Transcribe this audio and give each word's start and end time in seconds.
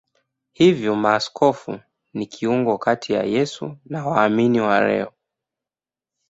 Hivyo 0.51 0.95
maaskofu 0.95 1.79
ni 2.13 2.25
kiungo 2.25 2.77
kati 2.77 3.13
ya 3.13 3.23
Yesu 3.23 3.77
na 3.85 4.07
waumini 4.07 4.59
wa 4.61 4.81
leo. 4.87 5.13